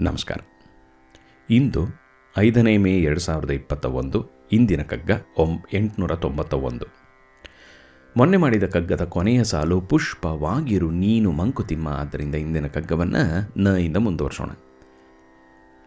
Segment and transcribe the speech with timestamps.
[0.00, 0.38] ನಮಸ್ಕಾರ.
[1.50, 1.86] ಇಂದು
[2.38, 6.84] ಐದನೇ ಮೇ ಎರಡು ಸಾವಿರದ ಇಪ್ಪತ್ತ ಒಂದು, ಇಂದಿನ ಕಗ್ಗ ಒಂ ಎಂಟುನೂರ ತೊಂಬತ್ತ ಒಂದು.
[8.16, 14.50] ಮೊನ್ನೆ ಮಾಡಿದ ಕಗ್ಗದ ಕೊನೆಯ ಸಾಲು ಪುಷ್ಪವಾಗಿರು ನೀನು ಮಂಕುತಿಮ್ಮ, ಆದ್ದರಿಂದ ಇಂದಿನ ಕಗ್ಗವನ್ನು ನ ಇಂದ ಮುಂದುವರ್ಸೋಣ.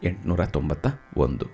[0.03, 0.87] ಎಂಟುನೂರ ತೊಂಬತ್ತ
[1.17, 1.45] ಒಂದು.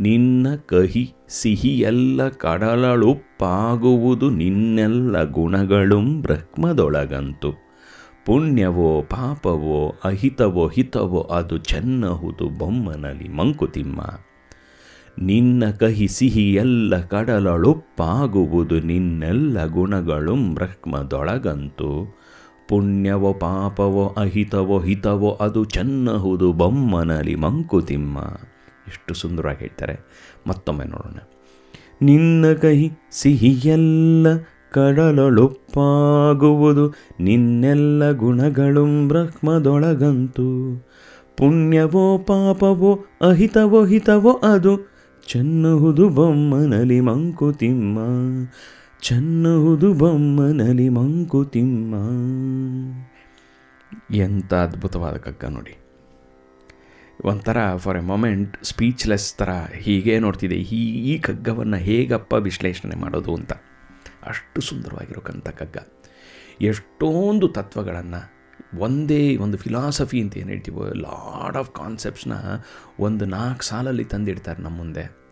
[0.00, 7.67] ನಿನ್ನ ಕಹಿ ಸಿಹಿಯೆಲ್ಲ ಕಡಲಳುಪ್ಪಾಗುವುದು, ನಿನ್ನೆಲ್ಲ ಗುಣಗಳು ಬ್ರಹ್ಮದೊಳಗಂತು.
[8.28, 14.00] ಪುಣ್ಯವೋ, ಪಾಪವೋ, ಅಹಿತವೋ, ಹಿತವೋ, ಅದು ಚೆನ್ನಹುದು ಬೊಮ್ಮನಲಿ ಮಂಕುತಿಮ್ಮ.
[15.22, 22.18] ನಿನ್ನ ಕಹಿ ಸಿಹಿ ಎಲ್ಲ ಕಡಲಳುಪ್ಪಾಗುವುದು, ನಿನ್ನೆಲ್ಲ ಗುಣಗಳು ಬ್ರಹ್ಮದೊಳಗಂತು.
[22.68, 28.18] ಪುಣ್ಯವೋ, ಪಾಪವೋ, ಅಹಿತವೋ, ಹಿತವೋ, ಅದು ಚೆನ್ನಹುದು ಬೊಮ್ಮನಲಿ ಮಂಕುತಿಮ್ಮ.
[28.88, 30.00] ಎಷ್ಟು ಸುಂದರವಾಗಿ ಹೇಳ್ತಾರೆ.
[30.46, 31.18] ಮತ್ತೊಮ್ಮೆ ನೋಡೋಣ.
[32.02, 34.26] ನಿನ್ನ ಕಹಿ ಸಿಹಿಯೆಲ್ಲ
[34.72, 40.86] ಕಡಲೊಳುಪ್ಪಾಗುವುದು ನಿನ್ನೆಲ್ಲ ಗುಣಗಳು ಬ್ರಹ್ಮದೊಳಗಂತು.
[41.36, 44.92] ಪುಣ್ಯವೋ ಪಾಪವೋ ಅಹಿತವೋ ಹಿತವೋ ಅದು
[45.28, 47.98] ಚೆನ್ನುವುದು ಬೊಮ್ಮನಲಿ ಮಂಕುತಿಮ್ಮ.
[49.02, 51.94] ಚೆನ್ನುವುದು ಬೊಮ್ಮನಲಿ ಮಂಕುತಿಮ್ಮ.
[54.14, 55.78] ಎಂಥ ಅದ್ಭುತವಾದ ಕಗ್ಗ ನೋಡಿ.
[57.24, 60.54] ಒಂಥರ ಫಾರ್ ಎ ಮೊಮೆಂಟ್ ಸ್ಪೀಚ್ಲೆಸ್ ಥರ ಹೀಗೆ ನೋಡ್ತಿದೆ.
[60.54, 63.52] ಈ ಈ ಕಗ್ಗವನ್ನು ಹೇಗಪ್ಪ ವಿಶ್ಲೇಷಣೆ ಮಾಡೋದು ಅಂತ.
[64.26, 65.76] ಅಷ್ಟು ಸುಂದರವಾಗಿರೋಕ್ಕಂಥ ಕಗ್ಗ
[66.62, 68.38] ಎಷ್ಟೊಂದು ತತ್ವಗಳನ್ನು
[68.78, 72.32] ಒಂದೇ ಒಂದು ಫಿಲಾಸಫಿ ಅಂತ ಏನು ಹೇಳ್ತೀವೋ ಲಾಡ್ ಆಫ್ ಕಾನ್ಸೆಪ್ಟ್ಸ್ನ
[72.98, 75.27] ಒಂದು ನಾಲ್ಕು ಸಾಲಲ್ಲಿ ತಂದಿಡ್ತಾರೆ ನಮ್ಮ ಮುಂದೆ.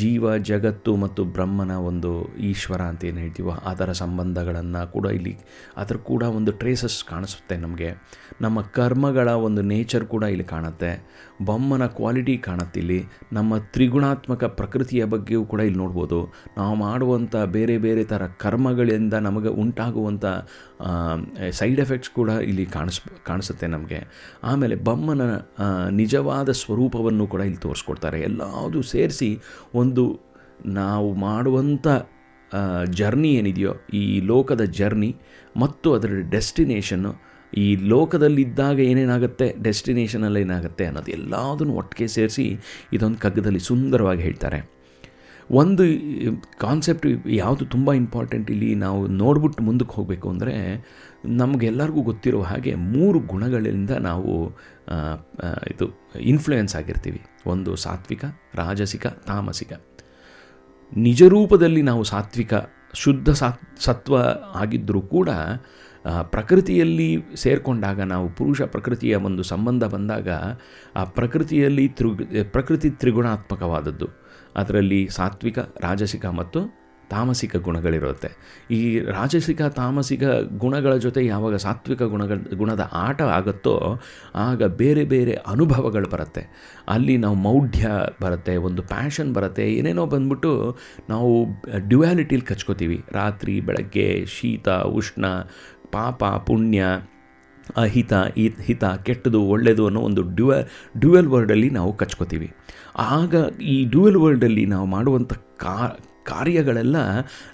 [0.00, 2.10] ಜೀವ, ಜಗತ್ತು ಮತ್ತು ಬ್ರಹ್ಮನ ಒಂದು
[2.50, 5.34] ಈಶ್ವರ ಅಂತ ಏನು ಹೇಳ್ತೀವೋ ಅದರ ಸಂಬಂಧಗಳನ್ನು ಕೂಡ ಇಲ್ಲಿ
[5.76, 7.90] ಅದರ ಕೂಡ ಒಂದು ಟ್ರೇಸಸ್ ಕಾಣಿಸುತ್ತೆ ನಮಗೆ.
[8.40, 10.92] ನಮ್ಮ ಕರ್ಮಗಳ ಒಂದು ನೇಚರ್ ಕೂಡ ಇಲ್ಲಿ ಕಾಣುತ್ತೆ.
[11.44, 13.00] ಬೊಮ್ಮನ ಕ್ವಾಲಿಟಿ ಕಾಣುತ್ತೆ ಇಲ್ಲಿ.
[13.32, 16.20] ನಮ್ಮ ತ್ರಿಗುಣಾತ್ಮಕ ಪ್ರಕೃತಿಯ ಬಗ್ಗೆಯೂ ಕೂಡ ಇಲ್ಲಿ ನೋಡ್ಬೋದು.
[16.58, 20.24] ನಾವು ಮಾಡುವಂಥ ಬೇರೆ ಬೇರೆ ಥರ ಕರ್ಮಗಳಿಂದ ನಮಗೆ ಉಂಟಾಗುವಂಥ
[21.58, 24.00] ಸೈಡ್ ಎಫೆಕ್ಟ್ಸ್ ಕೂಡ ಇಲ್ಲಿ ಕಾಣಿಸ್, ಕಾಣಿಸುತ್ತೆ ನಮಗೆ.
[24.44, 25.22] ಆಮೇಲೆ ಬೊಮ್ಮನ
[25.88, 28.20] ನಿಜವಾದ ಸ್ವರೂಪವನ್ನು ಕೂಡ ಇಲ್ಲಿ ತೋರಿಸ್ಕೊಡ್ತಾರೆ.
[28.20, 29.30] ಎಲ್ಲದೂ ಸೇರಿಸಿ
[29.82, 30.04] ಒಂದು
[30.80, 31.86] ನಾವು ಮಾಡುವಂಥ
[33.00, 35.10] ಜರ್ನಿ ಏನಿದೆಯೋ, ಈ ಲೋಕದ ಜರ್ನಿ
[35.62, 37.12] ಮತ್ತು ಅದರ ಡೆಸ್ಟಿನೇಷನ್ನು
[37.52, 42.44] ಈ ಲೋಕದಲ್ಲಿದ್ದಾಗ ಏನೇನಾಗುತ್ತೆ ಡೆಸ್ಟಿನೇಷನಲ್ಲಿ ಏನಾಗುತ್ತೆ ಅನ್ನೋದು ಎಲ್ಲದನ್ನು ಒಟ್ಟಿಗೆ ಸೇರಿಸಿ
[42.96, 44.60] ಇದೊಂದು ಕಗ್ಗದಲ್ಲಿ ಸುಂದರವಾಗಿ ಹೇಳ್ತಾರೆ.
[45.52, 45.84] ಒಂದು
[46.58, 50.54] ಕಾನ್ಸೆಪ್ಟ್ ಯಾವುದು ತುಂಬ ಇಂಪಾರ್ಟೆಂಟ್ ಇಲ್ಲಿ ನಾವು ನೋಡ್ಬಿಟ್ಟು ಮುಂದಕ್ಕೆ ಹೋಗಬೇಕು ಅಂದರೆ,
[51.40, 54.32] ನಮಗೆಲ್ಲರಿಗೂ ಗೊತ್ತಿರುವ ಹಾಗೆ ಮೂರು ಗುಣಗಳಿಂದ ನಾವು
[55.72, 55.86] ಇದು
[56.32, 57.20] ಇನ್ಫ್ಲೂಯೆನ್ಸ್ ಆಗಿರ್ತೀವಿ.
[57.46, 58.24] ಒಂದು ಸಾತ್ವಿಕ,
[58.54, 59.72] ರಾಜಸಿಕ, ತಾಮಸಿಕ.
[60.92, 62.54] ನಿಜರೂಪದಲ್ಲಿ ನಾವು ಸಾತ್ವಿಕ,
[62.94, 64.16] ಶುದ್ಧ ಸಾತ್, ಸತ್ವ
[64.54, 65.30] ಆಗಿದ್ದರೂ ಕೂಡ
[66.36, 70.28] ಪ್ರಕೃತಿಯಲ್ಲಿ ಸೇರಿಕೊಂಡಾಗ ನಾವು ಪುರುಷ ಪ್ರಕೃತಿಯ ಒಂದು ಸಂಬಂಧ ಬಂದಾಗ,
[70.96, 72.10] ಆ ಪ್ರಕೃತಿಯಲ್ಲಿ ತ್ರಿ
[72.56, 74.08] ಪ್ರಕೃತಿ ತ್ರಿಗುಣಾತ್ಮಕವಾದದ್ದು.
[74.56, 78.28] ಅದರಲ್ಲಿ ಸಾತ್ವಿಕ, ರಾಜಸಿಕ ಮತ್ತು ತಾಮಸಿಕ ಗುಣಗಳಿರುತ್ತೆ.
[78.70, 80.22] ಈ ರಾಜಸಿಕ, ತಾಮಸಿಕ
[80.58, 84.00] ಗುಣಗಳ ಜೊತೆ ಯಾವಾಗ ಸಾತ್ವಿಕ ಗುಣಗಳ, ಗುಣದ ಆಟ ಆಗುತ್ತೋ,
[84.34, 86.46] ಆಗ ಬೇರೆ ಬೇರೆ ಅನುಭವಗಳು ಬರುತ್ತೆ.
[86.88, 87.90] ಅಲ್ಲಿ ನಾವು ಮೌಢ್ಯ
[88.22, 91.46] ಬರುತ್ತೆ, ಒಂದು ಪ್ಯಾಷನ್ ಬರುತ್ತೆ, ಏನೇನೋ ಬಂದ್ಬಿಟ್ಟು ನಾವು
[91.88, 93.04] ಡ್ಯುಯಾಲಿಟಿಲಿ ಕಚ್ಕೋತೀವಿ.
[93.12, 95.26] ರಾತ್ರಿ, ಬೆಳಗ್ಗೆ, ಶೀತ, ಉಷ್ಣ,
[95.92, 96.84] ಪಾಪ, ಪುಣ್ಯ
[97.76, 100.54] ಅಹಿತ ಈ ಹಿತ ಕೆಟ್ಟದು ಒಳ್ಳೆಯದು ಅನ್ನೋ ಒಂದು ಡ್ಯುವ
[100.98, 102.52] ಡ್ಯುವೆಲ್ ವರ್ಲ್ಡಲ್ಲಿ ನಾವು ಕಚ್ಕೋತೀವಿ.
[102.98, 105.32] ಆಗ ಈ ಡ್ಯುವೆಲ್ ವರ್ಲ್ಡಲ್ಲಿ ನಾವು ಮಾಡುವಂಥ
[106.24, 106.96] ಕಾರ್ಯಗಳೆಲ್ಲ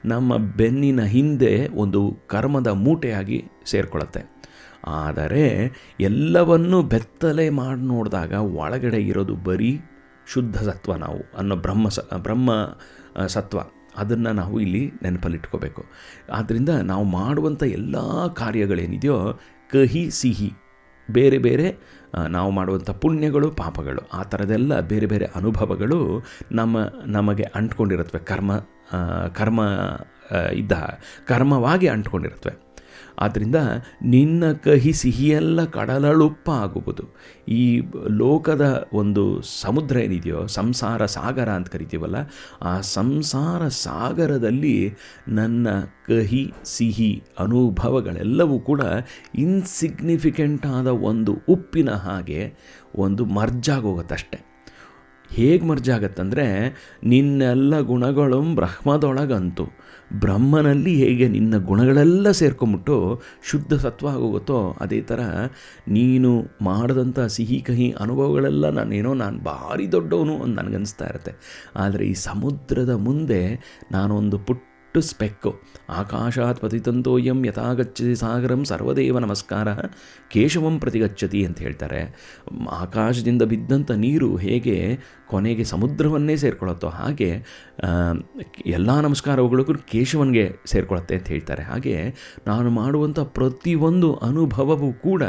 [0.05, 4.39] ನಮ್ಮ ಬೆನ್ನಿನ ಹಿಂದೆ ಒಂದು ಕರ್ಮದ ಮೂಟೆಯಾಗಿ ಸೇರಿಕೊಳ್ಳುತ್ತೆ
[4.85, 9.81] ಆದರೆ ಎಲ್ಲವನ್ನು ಬೆತ್ತಲೆ ಮಾಡಿ ನೋಡಿದಾಗ ಒಳಗಡೆ ಇರೋದು ಬರೀ
[10.33, 12.51] ಶುದ್ಧ ಸತ್ವ ನಾವು ಅನ್ನೋ ಬ್ರಹ್ಮ ಸ, ಬ್ರಹ್ಮ
[13.27, 13.59] ಸತ್ವ.
[13.99, 15.83] ಅದನ್ನು ನಾವು ಇಲ್ಲಿ ನೆನಪಲ್ಲಿಟ್ಕೋಬೇಕು.
[16.33, 17.97] ಆದ್ದರಿಂದ ನಾವು ಮಾಡುವಂಥ ಎಲ್ಲ
[18.37, 19.19] ಕಾರ್ಯಗಳೇನಿದೆಯೋ
[19.73, 20.51] ಕಹಿ ಸಿಹಿ,
[21.09, 21.67] ಬೇರೆ ಬೇರೆ
[22.29, 25.99] ನಾವು ಮಾಡುವಂಥ ಪುಣ್ಯಗಳು, ಪಾಪಗಳು, ಆ ಥರದೆಲ್ಲ ಬೇರೆ ಬೇರೆ ಅನುಭವಗಳು
[26.53, 26.77] ನಮ್ಮ,
[27.07, 28.53] ನಮಗೆ ಅಂಟ್ಕೊಂಡಿರುತ್ತವೆ ಕರ್ಮ
[29.35, 29.61] ಕರ್ಮ
[30.53, 30.73] ಇದ್ದ,
[31.27, 32.57] ಕರ್ಮವಾಗಿ ಅಂಟ್ಕೊಂಡಿರುತ್ತವೆ
[33.19, 33.57] ಆದ್ದರಿಂದ
[34.03, 37.03] ನಿನ್ನ ಕಹಿ ಸಿಹಿಯೆಲ್ಲ ಕಡಲಳುಪ್ಪಾಗುವುದು.
[37.49, 42.17] ಈ ಲೋಕದ ಒಂದು ಸಮುದ್ರ ಏನಿದೆಯೋ, ಸಂಸಾರ ಸಾಗರ ಅಂತ ಕರಿತೀವಲ್ಲ,
[42.63, 44.95] ಆ ಸಂಸಾರ ಸಾಗರದಲ್ಲಿ
[45.29, 45.69] ನನ್ನ
[46.09, 48.81] ಕಹಿ, ಸಿಹಿ ಅನುಭವಗಳೆಲ್ಲವೂ ಕೂಡ
[49.35, 52.55] ಇನ್ಸಿಗ್ನಿಫಿಕೆಂಟ್ ಆದ ಒಂದು ಉಪ್ಪಿನ ಹಾಗೆ
[52.97, 54.48] ಒಂದು ಮರ್ಜಾಗೋಗುತ್ತಷ್ಟೆ.
[55.31, 56.47] ಹೇಗೆ ಮರ್ಜಾಗತ್ತಂದರೆ
[57.05, 59.89] ನಿನ್ನೆಲ್ಲ ಗುಣಗಳು ಬ್ರಹ್ಮದೊಳಗಂತು.
[60.13, 65.21] ಬ್ರಹ್ಮನಲ್ಲಿ ಹೇಗೆ ನಿನ್ನ ಗುಣಗಳೆಲ್ಲ ಸೇರ್ಕೊಂಬಿಟ್ಟು ಶುದ್ಧ ಸತ್ವ ಆಗೋಗುತ್ತೋ, ಅದೇ ಥರ
[65.89, 71.35] ನೀನು ಮಾಡಿದಂಥ ಸಿಹಿ, ಕಹಿ ಅನುಭವಗಳೆಲ್ಲ ನಾನೇನೋ ನಾನು ಭಾರಿ ದೊಡ್ಡವನು ಅಂತ ನನಗನ್ನಿಸ್ತಾ ಇರುತ್ತೆ.
[71.77, 73.55] ಆದರೆ ಈ ಸಮುದ್ರದ ಮುಂದೆ
[73.93, 74.68] ನಾನೊಂದು ಪುಟ್ಟ
[75.01, 75.55] ಸ್ಪೆಕ್ಕು
[75.91, 79.69] ಆಕಾಶಾತ್ ಪತಿತಂತೋಯಂ ಯಥಾಗಚ್ಚತಿ ಸಾಗರಂ ಸರ್ವದೇವ ನಮಸ್ಕಾರ
[80.31, 82.17] ಕೇಶವಂ ಪ್ರತಿಗಚ್ಚತಿ ಅಂತ ಹೇಳ್ತಾರೆ.
[82.71, 84.99] ಆಕಾಶದಿಂದ ಬಿದ್ದಂಥ ನೀರು ಹೇಗೆ
[85.29, 87.45] ಕೊನೆಗೆ ಸಮುದ್ರವನ್ನೇ ಸೇರ್ಕೊಳ್ಳುತ್ತೋ ಹಾಗೆ
[88.67, 91.63] ಎಲ್ಲ ನಮಸ್ಕಾರಗಳಿಗೂ ಕೇಶವನಿಗೆ ಸೇರ್ಕೊಳ್ಳುತ್ತೆ ಅಂತ ಹೇಳ್ತಾರೆ.
[91.63, 92.15] ಹಾಗೆ
[92.47, 95.23] ನಾನು ಮಾಡುವಂಥ ಪ್ರತಿಯೊಂದು ಅನುಭವವೂ ಕೂಡ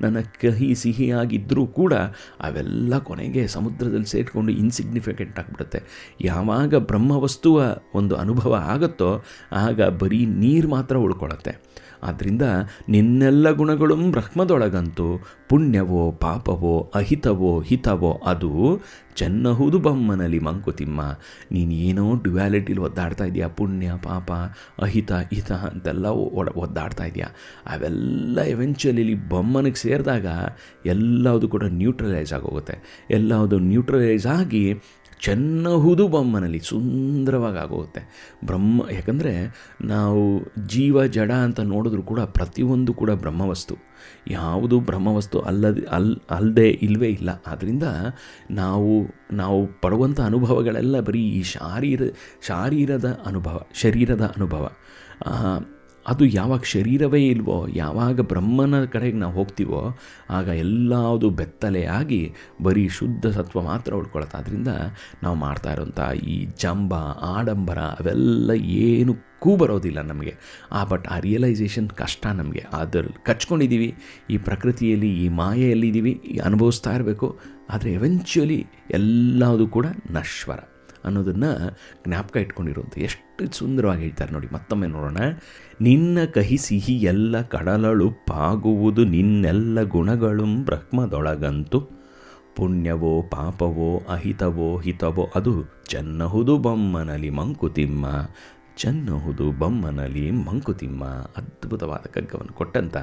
[0.00, 1.94] ನನ್ನ ಕಹಿ ಸಿಹಿಯಾಗಿದ್ದರೂ ಕೂಡ
[2.40, 5.82] ಅವೆಲ್ಲ ಕೊನೆಗೆ ಸಮುದ್ರದಲ್ಲಿ ಸೇರಿಕೊಂಡು ಇನ್ಸಿಗ್ನಿಫಿಕೆಂಟ್ ಆಗಿಬಿಡುತ್ತೆ.
[6.20, 9.11] ಯಾವಾಗ ಬ್ರಹ್ಮವಸ್ತುವ ಒಂದು ಅನುಭವ ಆಗುತ್ತೋ
[9.52, 11.72] ಆಗ ಬರೀ ನೀರು ಮಾತ್ರ ಉಳ್ಕೊಳತ್ತೆ.
[12.04, 12.42] ಆದ್ದರಿಂದ
[12.88, 18.80] ನಿನ್ನೆಲ್ಲ ಗುಣಗಳು ಬ್ರಹ್ಮದೊಳಗಂತೂ ಪುಣ್ಯವೋ ಪಾಪವೋ ಅಹಿತವೋ ಹಿತವೋ ಅದು
[19.16, 21.00] ಚೆನ್ನಹುದು ಬಮ್ಮನಲ್ಲಿ ಮಂಕುತಿಮ್ಮ.
[21.52, 23.48] ನೀನು ಏನೋ ಡ್ಯುಯಾಲಿಟಿಲಿ ಒದ್ದಾಡ್ತಾ ಇದೆಯಾ?
[23.48, 24.32] ಪುಣ್ಯ, ಪಾಪ,
[24.82, 26.06] ಅಹಿತ, ಹಿತ ಅಂತೆಲ್ಲ
[26.64, 27.28] ಒದ್ದಾಡ್ತಾ ಇದೆಯಾ?
[27.66, 30.26] ಅವೆಲ್ಲ ಎವೆಂಚುಲಿ ಬೊಮ್ಮನಿಗೆ ಸೇರಿದಾಗ
[30.86, 33.06] ಎಲ್ಲದು ಕೂಡ ನ್ಯೂಟ್ರಲೈಸ್ ಆಗೋಗುತ್ತೆ.
[33.10, 34.74] ಎಲ್ಲದು ನ್ಯೂಟ್ರಲೈಸ್ ಆಗಿ
[35.22, 38.00] ಚೆನ್ನಹುದು ಬೊಮ್ಮನಲ್ಲಿ ಸುಂದರವಾಗಿ ಆಗೋಗುತ್ತೆ
[38.44, 39.32] ಬ್ರಹ್ಮ, ಯಾಕಂದರೆ
[39.84, 40.22] ನಾವು
[40.66, 43.76] ಜೀವ, ಜಡ ಅಂತ ನೋಡಿದ್ರು ಕೂಡ ಪ್ರತಿಯೊಂದು ಕೂಡ ಬ್ರಹ್ಮವಸ್ತು.
[44.30, 47.30] ಯಾವುದು ಬ್ರಹ್ಮವಸ್ತು ಅಲ್ಲದೆ, ಅಲ್ ಅಲ್ಲದೆ ಇಲ್ಲವೇ ಇಲ್ಲ.
[47.46, 47.82] ಆದ್ದರಿಂದ
[48.50, 48.92] ನಾವು
[49.32, 52.02] ನಾವು ಪಡುವಂಥ ಅನುಭವಗಳೆಲ್ಲ ಬರೀ ಈ ಶಾರೀರ,
[52.46, 54.64] ಶಾರೀರದ ಅನುಭವ, ಶರೀರದ ಅನುಭವ.
[56.06, 59.98] ಅದು ಯಾವಾಗ ಶರೀರವೇ ಇಲ್ವೋ, ಯಾವಾಗ ಬ್ರಹ್ಮನ ಕಡೆಗೆ ನಾವು ಹೋಗ್ತೀವೋ,
[60.30, 64.38] ಆಗ ಎಲ್ಲದು ಬೆತ್ತಲೆಯಾಗಿ ಬರೀ ಶುದ್ಧ ಸತ್ವ ಮಾತ್ರ ಉಳ್ಕೊಳತ್ತೆ.
[64.38, 64.68] ಅದರಿಂದ
[65.22, 70.34] ನಾವು ಮಾಡ್ತಾ ಇರೋಂಥ ಈ ಜಂಬ, ಆಡಂಬರ ಅವೆಲ್ಲ ಏನಕ್ಕೂ ಬರೋದಿಲ್ಲ ನಮಗೆ.
[70.72, 72.64] ಆ ಬಟ್ ಆ ರಿಯಲೈಸೇಷನ್ ಕಷ್ಟ ನಮಗೆ.
[72.72, 73.94] ಅದ್ರಲ್ಲಿ ಕಚ್ಕೊಂಡಿದ್ದೀವಿ
[74.30, 77.38] ಈ ಪ್ರಕೃತಿಯಲ್ಲಿ, ಈ ಮಾಯೆಯಲ್ಲಿದ್ದೀವಿ ಅನುಭವಿಸ್ತಾ ಇರಬೇಕು,
[77.70, 80.71] ಆದರೆ ಎವೆಂಚುಲಿ ಎಲ್ಲದೂ ಕೂಡ ನಶ್ವರ.
[81.04, 81.78] ಅನ್ನೋದನ್ನು
[82.08, 85.16] ಜ್ಞಾಪಕ ಇಟ್ಕೊಂಡಿರುವಂಥ ಎಷ್ಟು ಸುಂದರವಾಗಿ ಹೇಳ್ತಾರೆ ನೋಡಿ, ಮತ್ತೊಮ್ಮೆ ನೋಡೋಣ.
[85.80, 91.80] ನಿನ್ನ ಕಹಿ ಸಿಹಿ ಎಲ್ಲ ಕಡಲಳುಪ್ಪಾಗುವುದು ನಿನ್ನೆಲ್ಲ ಗುಣಗಳು ಬ್ರಹ್ಮದೊಳಗಂತು.
[92.56, 98.06] ಪುಣ್ಯವೋ, ಪಾಪವೋ, ಅಹಿತವೋ, ಹಿತವೋ, ಅದು ಚೆನ್ನಹುದು ಬೊಮ್ಮನಲಿ ಮಂಕುತಿಮ್ಮ.
[98.76, 102.96] ಚೆನ್ನಹುದು ಬೊಮ್ಮನಲಿ ಮಂಕುತಿಮ್ಮ ಅದ್ಭುತವಾದ ಕಗ್ಗವನ್ನು ಕೊಟ್ಟಂಥ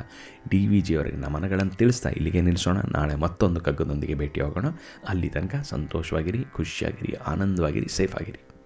[0.50, 4.66] ಡಿ ವಿ ಜಿಯವರಿಗೆ ನಮನಗಳನ್ನು ತಿಳಿಸ್ತಾ ಇಲ್ಲಿಗೆ ನಿಲ್ಲಿಸೋಣ ನಾಳೆ ಮತ್ತೊಂದು ಕಗ್ಗದೊಂದಿಗೆ ಭೇಟಿಯಾಗೋಣ.
[5.10, 8.59] ಅಲ್ಲಿ ತನಕ ಸಂತೋಷವಾಗಿರಿ, ಖುಷಿಯಾಗಿರಿ, ಆನಂದವಾಗಿರಿ ಸೇಫ್ ಆಗಿರಿ